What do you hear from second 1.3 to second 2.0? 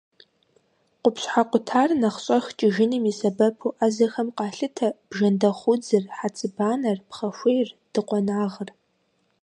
къутар